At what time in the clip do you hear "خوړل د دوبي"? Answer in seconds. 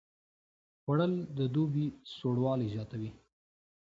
0.81-1.85